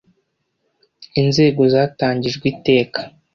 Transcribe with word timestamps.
inzego 1.21 1.61
zatangijwe 1.73 2.43
iteka 2.53 3.01